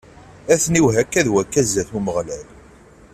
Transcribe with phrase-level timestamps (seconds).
[0.51, 2.47] Ad ten-iwehhi akka d wakka zdat n Umeɣlal.